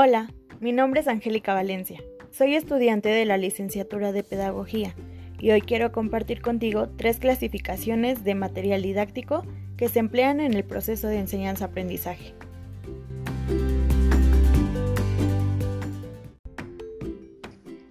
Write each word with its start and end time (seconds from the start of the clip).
Hola, 0.00 0.32
mi 0.60 0.70
nombre 0.70 1.00
es 1.00 1.08
Angélica 1.08 1.54
Valencia. 1.54 2.00
Soy 2.30 2.54
estudiante 2.54 3.08
de 3.08 3.24
la 3.24 3.36
licenciatura 3.36 4.12
de 4.12 4.22
Pedagogía 4.22 4.94
y 5.40 5.50
hoy 5.50 5.60
quiero 5.60 5.90
compartir 5.90 6.40
contigo 6.40 6.88
tres 6.88 7.18
clasificaciones 7.18 8.22
de 8.22 8.36
material 8.36 8.80
didáctico 8.80 9.42
que 9.76 9.88
se 9.88 9.98
emplean 9.98 10.38
en 10.38 10.54
el 10.54 10.62
proceso 10.62 11.08
de 11.08 11.18
enseñanza-aprendizaje. 11.18 12.36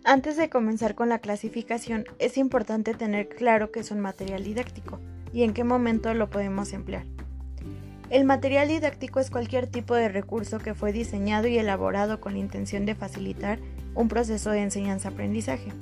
Antes 0.05 0.37
de 0.37 0.47
comenzar 0.49 0.95
con 0.95 1.09
la 1.09 1.19
clasificación, 1.19 2.05
es 2.19 2.37
importante 2.37 2.93
tener 2.93 3.27
claro 3.27 3.73
qué 3.73 3.81
es 3.81 3.91
un 3.91 3.99
material 3.99 4.45
didáctico 4.45 5.01
y 5.33 5.43
en 5.43 5.53
qué 5.53 5.65
momento 5.65 6.13
lo 6.13 6.29
podemos 6.29 6.71
emplear. 6.71 7.16
El 8.09 8.23
material 8.23 8.69
didáctico 8.69 9.19
es 9.19 9.29
cualquier 9.29 9.67
tipo 9.67 9.93
de 9.93 10.07
recurso 10.07 10.59
que 10.59 10.73
fue 10.73 10.93
diseñado 10.93 11.47
y 11.47 11.57
elaborado 11.57 12.21
con 12.21 12.33
la 12.33 12.39
intención 12.39 12.85
de 12.85 12.95
facilitar 12.95 13.59
un 13.95 14.07
proceso 14.07 14.49
de 14.51 14.61
enseñanza-aprendizaje, 14.61 15.73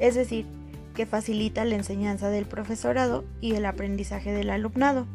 es 0.00 0.16
decir, 0.16 0.44
que 0.96 1.06
facilita 1.06 1.64
la 1.64 1.76
enseñanza 1.76 2.30
del 2.30 2.46
profesorado 2.46 3.24
y 3.40 3.54
el 3.54 3.64
aprendizaje 3.64 4.32
del 4.32 4.50
alumnado. 4.50 5.06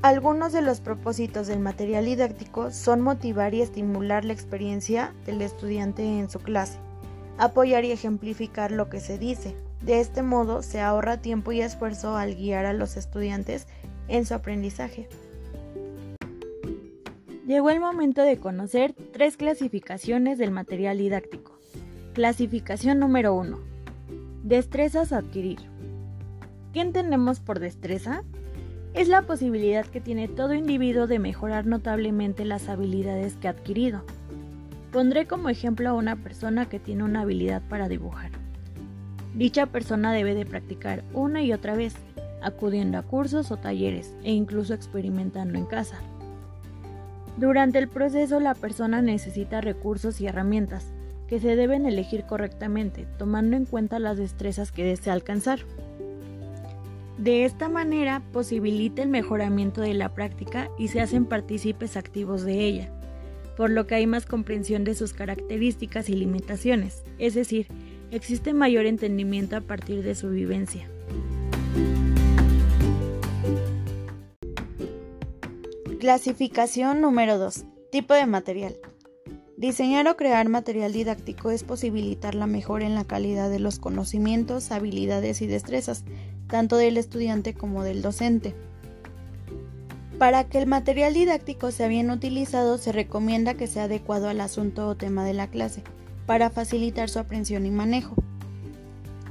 Algunos 0.00 0.54
de 0.54 0.62
los 0.62 0.80
propósitos 0.80 1.48
del 1.48 1.60
material 1.60 2.06
didáctico 2.06 2.70
son 2.70 3.02
motivar 3.02 3.52
y 3.52 3.60
estimular 3.60 4.24
la 4.24 4.32
experiencia 4.32 5.12
del 5.26 5.42
estudiante 5.42 6.18
en 6.18 6.30
su 6.30 6.38
clase, 6.38 6.78
apoyar 7.36 7.84
y 7.84 7.92
ejemplificar 7.92 8.72
lo 8.72 8.88
que 8.88 9.00
se 9.00 9.18
dice. 9.18 9.54
De 9.82 10.00
este 10.00 10.22
modo 10.22 10.62
se 10.62 10.80
ahorra 10.80 11.20
tiempo 11.20 11.52
y 11.52 11.60
esfuerzo 11.60 12.16
al 12.16 12.34
guiar 12.34 12.64
a 12.64 12.72
los 12.72 12.96
estudiantes 12.96 13.66
en 14.08 14.24
su 14.24 14.32
aprendizaje. 14.32 15.08
Llegó 17.46 17.70
el 17.70 17.78
momento 17.78 18.22
de 18.22 18.38
conocer 18.38 18.92
tres 19.12 19.36
clasificaciones 19.36 20.36
del 20.36 20.50
material 20.50 20.98
didáctico. 20.98 21.56
Clasificación 22.12 22.98
número 22.98 23.36
1. 23.36 23.56
Destrezas 24.42 25.12
a 25.12 25.18
adquirir. 25.18 25.58
¿Qué 26.72 26.80
entendemos 26.80 27.38
por 27.38 27.60
destreza? 27.60 28.24
Es 28.94 29.06
la 29.06 29.22
posibilidad 29.22 29.86
que 29.86 30.00
tiene 30.00 30.26
todo 30.26 30.54
individuo 30.54 31.06
de 31.06 31.20
mejorar 31.20 31.66
notablemente 31.66 32.44
las 32.44 32.68
habilidades 32.68 33.36
que 33.36 33.46
ha 33.46 33.52
adquirido. 33.52 34.02
Pondré 34.90 35.28
como 35.28 35.48
ejemplo 35.48 35.88
a 35.90 35.94
una 35.94 36.16
persona 36.16 36.68
que 36.68 36.80
tiene 36.80 37.04
una 37.04 37.20
habilidad 37.20 37.62
para 37.68 37.88
dibujar. 37.88 38.32
Dicha 39.36 39.66
persona 39.66 40.12
debe 40.12 40.34
de 40.34 40.46
practicar 40.46 41.04
una 41.12 41.42
y 41.44 41.52
otra 41.52 41.76
vez, 41.76 41.94
acudiendo 42.42 42.98
a 42.98 43.02
cursos 43.02 43.52
o 43.52 43.56
talleres 43.56 44.16
e 44.24 44.32
incluso 44.32 44.74
experimentando 44.74 45.56
en 45.56 45.66
casa. 45.66 46.00
Durante 47.36 47.78
el 47.78 47.88
proceso 47.88 48.40
la 48.40 48.54
persona 48.54 49.02
necesita 49.02 49.60
recursos 49.60 50.20
y 50.20 50.26
herramientas 50.26 50.86
que 51.28 51.38
se 51.38 51.56
deben 51.56 51.86
elegir 51.86 52.24
correctamente, 52.24 53.06
tomando 53.18 53.56
en 53.56 53.66
cuenta 53.66 53.98
las 53.98 54.16
destrezas 54.16 54.72
que 54.72 54.84
desea 54.84 55.12
alcanzar. 55.12 55.60
De 57.18 57.44
esta 57.44 57.68
manera 57.68 58.22
posibilita 58.32 59.02
el 59.02 59.08
mejoramiento 59.08 59.80
de 59.80 59.94
la 59.94 60.14
práctica 60.14 60.70
y 60.78 60.88
se 60.88 61.00
hacen 61.00 61.26
partícipes 61.26 61.96
activos 61.96 62.42
de 62.42 62.64
ella, 62.64 62.90
por 63.56 63.70
lo 63.70 63.86
que 63.86 63.96
hay 63.96 64.06
más 64.06 64.26
comprensión 64.26 64.84
de 64.84 64.94
sus 64.94 65.12
características 65.12 66.08
y 66.08 66.14
limitaciones, 66.14 67.02
es 67.18 67.34
decir, 67.34 67.66
existe 68.10 68.54
mayor 68.54 68.86
entendimiento 68.86 69.56
a 69.56 69.62
partir 69.62 70.02
de 70.02 70.14
su 70.14 70.30
vivencia. 70.30 70.88
Clasificación 76.06 77.00
número 77.00 77.36
2. 77.36 77.64
Tipo 77.90 78.14
de 78.14 78.26
material. 78.26 78.76
Diseñar 79.56 80.06
o 80.06 80.16
crear 80.16 80.48
material 80.48 80.92
didáctico 80.92 81.50
es 81.50 81.64
posibilitar 81.64 82.36
la 82.36 82.46
mejora 82.46 82.86
en 82.86 82.94
la 82.94 83.02
calidad 83.02 83.50
de 83.50 83.58
los 83.58 83.80
conocimientos, 83.80 84.70
habilidades 84.70 85.42
y 85.42 85.48
destrezas, 85.48 86.04
tanto 86.46 86.76
del 86.76 86.96
estudiante 86.96 87.54
como 87.54 87.82
del 87.82 88.02
docente. 88.02 88.54
Para 90.16 90.44
que 90.44 90.58
el 90.58 90.68
material 90.68 91.12
didáctico 91.12 91.72
sea 91.72 91.88
bien 91.88 92.12
utilizado, 92.12 92.78
se 92.78 92.92
recomienda 92.92 93.54
que 93.54 93.66
sea 93.66 93.86
adecuado 93.86 94.28
al 94.28 94.40
asunto 94.40 94.86
o 94.86 94.94
tema 94.94 95.24
de 95.24 95.34
la 95.34 95.48
clase, 95.48 95.82
para 96.24 96.50
facilitar 96.50 97.08
su 97.08 97.18
aprehensión 97.18 97.66
y 97.66 97.72
manejo. 97.72 98.14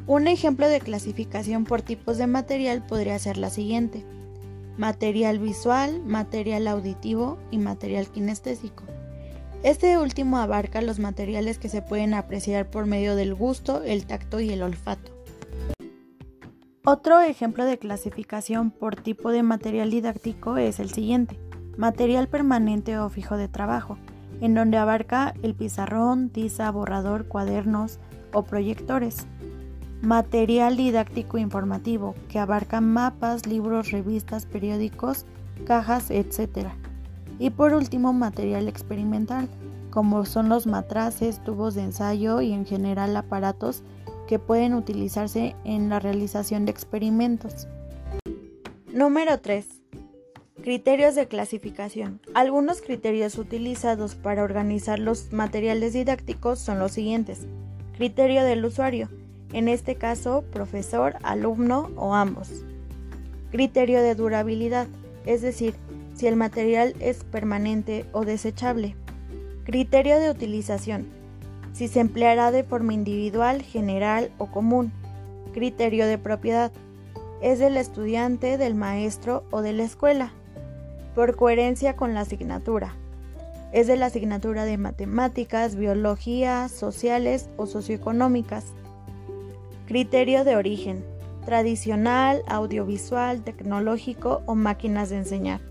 Un 0.07 0.27
ejemplo 0.27 0.67
de 0.67 0.81
clasificación 0.81 1.63
por 1.63 1.83
tipos 1.83 2.17
de 2.17 2.27
material 2.27 2.85
podría 2.85 3.17
ser 3.17 3.37
la 3.37 3.49
siguiente 3.49 4.03
material 4.77 5.39
visual, 5.39 6.01
material 6.03 6.67
auditivo 6.67 7.37
y 7.51 7.57
material 7.57 8.07
kinestésico. 8.07 8.83
Este 9.63 9.97
último 9.97 10.37
abarca 10.37 10.81
los 10.81 10.99
materiales 10.99 11.57
que 11.57 11.69
se 11.69 11.81
pueden 11.81 12.13
apreciar 12.13 12.69
por 12.69 12.85
medio 12.85 13.15
del 13.15 13.33
gusto, 13.33 13.83
el 13.83 14.05
tacto 14.05 14.39
y 14.39 14.51
el 14.51 14.61
olfato. 14.61 15.11
Otro 16.83 17.19
ejemplo 17.19 17.65
de 17.65 17.79
clasificación 17.79 18.69
por 18.69 18.95
tipo 18.95 19.31
de 19.31 19.41
material 19.41 19.89
didáctico 19.89 20.57
es 20.57 20.79
el 20.79 20.91
siguiente, 20.91 21.39
material 21.77 22.27
permanente 22.27 22.99
o 22.99 23.09
fijo 23.09 23.37
de 23.37 23.47
trabajo, 23.47 23.97
en 24.39 24.53
donde 24.53 24.77
abarca 24.77 25.33
el 25.41 25.55
pizarrón, 25.55 26.29
tiza, 26.29 26.69
borrador, 26.69 27.27
cuadernos 27.27 27.99
o 28.33 28.43
proyectores. 28.43 29.25
Material 30.01 30.77
didáctico 30.77 31.37
informativo, 31.37 32.15
que 32.29 32.37
abarca 32.37 32.81
mapas, 32.81 33.47
libros, 33.47 33.91
revistas, 33.91 34.45
periódicos, 34.45 35.25
cajas, 35.65 36.11
etc. 36.11 36.69
Y 37.39 37.49
por 37.49 37.73
último, 37.73 38.13
material 38.13 38.67
experimental, 38.67 39.49
como 39.89 40.25
son 40.25 40.49
los 40.49 40.67
matraces, 40.67 41.43
tubos 41.43 41.73
de 41.73 41.83
ensayo 41.83 42.41
y 42.41 42.51
en 42.51 42.65
general 42.65 43.15
aparatos 43.15 43.83
que 44.27 44.39
pueden 44.39 44.73
utilizarse 44.73 45.55
en 45.63 45.89
la 45.89 45.99
realización 45.99 46.65
de 46.65 46.71
experimentos. 46.71 47.67
Número 48.93 49.39
3. 49.39 49.65
Criterios 50.61 51.15
de 51.15 51.27
clasificación. 51.27 52.19
Algunos 52.33 52.81
criterios 52.81 53.37
utilizados 53.37 54.15
para 54.15 54.43
organizar 54.43 54.99
los 54.99 55.31
materiales 55.31 55.93
didácticos 55.93 56.59
son 56.59 56.79
los 56.79 56.91
siguientes. 56.91 57.45
Criterio 57.97 58.43
del 58.43 58.65
usuario 58.65 59.09
en 59.53 59.67
este 59.67 59.95
caso 59.95 60.43
profesor, 60.51 61.15
alumno 61.23 61.91
o 61.95 62.15
ambos. 62.15 62.49
Criterio 63.51 64.01
de 64.01 64.15
durabilidad, 64.15 64.87
es 65.25 65.41
decir, 65.41 65.75
si 66.15 66.27
el 66.27 66.35
material 66.35 66.95
es 66.99 67.23
permanente 67.23 68.05
o 68.11 68.25
desechable. 68.25 68.95
Criterio 69.65 70.19
de 70.19 70.29
utilización, 70.29 71.07
si 71.75 71.89
se 71.89 71.99
empleará 71.99 72.51
de 72.51 72.63
forma 72.63 72.93
individual, 72.93 73.61
general 73.61 74.31
o 74.37 74.47
común. 74.47 74.93
Criterio 75.53 76.07
de 76.07 76.17
propiedad, 76.17 76.71
es 77.41 77.59
del 77.59 77.75
estudiante, 77.75 78.57
del 78.57 78.75
maestro 78.75 79.43
o 79.51 79.61
de 79.61 79.73
la 79.73 79.83
escuela. 79.83 80.31
Por 81.15 81.35
coherencia 81.35 81.97
con 81.97 82.13
la 82.13 82.21
asignatura. 82.21 82.95
Es 83.73 83.87
de 83.87 83.97
la 83.97 84.05
asignatura 84.05 84.63
de 84.63 84.77
matemáticas, 84.77 85.75
biología, 85.75 86.69
sociales 86.69 87.49
o 87.57 87.65
socioeconómicas. 87.65 88.67
Criterio 89.85 90.43
de 90.43 90.55
origen. 90.55 91.05
Tradicional, 91.45 92.41
audiovisual, 92.47 93.43
tecnológico 93.43 94.41
o 94.47 94.55
máquinas 94.55 95.11
de 95.11 95.17
enseñar. 95.17 95.61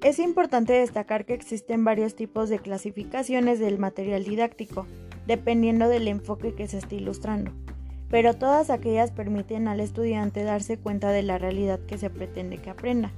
Es 0.00 0.20
importante 0.20 0.72
destacar 0.72 1.24
que 1.24 1.34
existen 1.34 1.84
varios 1.84 2.14
tipos 2.14 2.48
de 2.48 2.60
clasificaciones 2.60 3.58
del 3.58 3.80
material 3.80 4.22
didáctico, 4.22 4.86
dependiendo 5.26 5.88
del 5.88 6.06
enfoque 6.06 6.54
que 6.54 6.68
se 6.68 6.78
esté 6.78 6.94
ilustrando, 6.94 7.50
pero 8.08 8.34
todas 8.34 8.70
aquellas 8.70 9.10
permiten 9.10 9.66
al 9.66 9.80
estudiante 9.80 10.44
darse 10.44 10.78
cuenta 10.78 11.10
de 11.10 11.24
la 11.24 11.38
realidad 11.38 11.80
que 11.88 11.98
se 11.98 12.08
pretende 12.08 12.58
que 12.58 12.70
aprenda, 12.70 13.10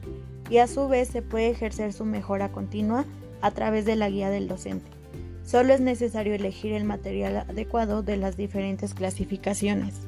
y 0.49 0.59
a 0.59 0.67
su 0.67 0.89
vez 0.89 1.09
se 1.09 1.21
puede 1.21 1.51
ejercer 1.51 1.93
su 1.93 2.07
mejora 2.07 2.51
continua 2.51 3.05
a 3.43 3.51
través 3.51 3.85
de 3.85 3.97
la 3.97 4.09
guía 4.09 4.31
del 4.31 4.49
docente. 4.49 5.02
Solo 5.45 5.75
es 5.75 5.81
necesario 5.81 6.35
elegir 6.35 6.73
el 6.73 6.85
material 6.85 7.45
adecuado 7.49 8.03
de 8.03 8.17
las 8.17 8.37
diferentes 8.37 8.95
clasificaciones. 8.95 10.07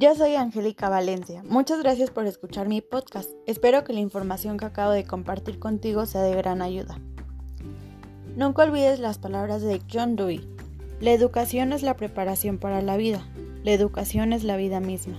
Yo 0.00 0.14
soy 0.14 0.36
Angélica 0.36 0.88
Valencia. 0.88 1.42
Muchas 1.48 1.82
gracias 1.82 2.10
por 2.10 2.26
escuchar 2.26 2.68
mi 2.68 2.80
podcast. 2.80 3.30
Espero 3.46 3.82
que 3.82 3.92
la 3.92 3.98
información 3.98 4.56
que 4.56 4.66
acabo 4.66 4.92
de 4.92 5.02
compartir 5.02 5.58
contigo 5.58 6.06
sea 6.06 6.22
de 6.22 6.36
gran 6.36 6.62
ayuda. 6.62 7.00
Nunca 8.36 8.62
olvides 8.62 9.00
las 9.00 9.18
palabras 9.18 9.62
de 9.62 9.82
John 9.92 10.14
Dewey. 10.14 10.48
La 11.00 11.10
educación 11.10 11.72
es 11.72 11.82
la 11.82 11.96
preparación 11.96 12.58
para 12.58 12.80
la 12.82 12.96
vida. 12.96 13.26
La 13.64 13.72
educación 13.72 14.32
es 14.32 14.44
la 14.44 14.56
vida 14.56 14.78
misma. 14.78 15.18